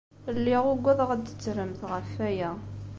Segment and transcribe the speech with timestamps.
[0.35, 2.51] Lliɣ uggadeɣ ad d-tettremt ɣef waya.